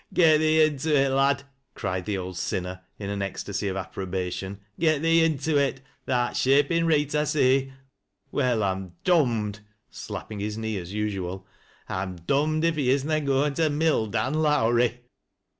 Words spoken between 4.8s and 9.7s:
thee unto it! Tha'rt shapin' reet I see. Why, I'm dom'd,"